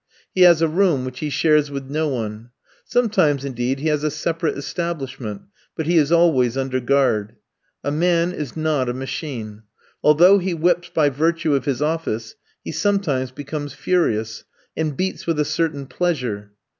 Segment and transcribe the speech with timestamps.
[0.33, 2.49] He has a room, which he shares with no one.
[2.83, 5.43] Sometimes, indeed, he has a separate establishment,
[5.75, 7.35] but he is always under guard.
[7.83, 9.61] A man is not a machine.
[10.01, 12.33] Although he whips by virtue of his office,
[12.63, 14.43] he sometimes becomes furious,
[14.75, 16.53] and beats with a certain pleasure.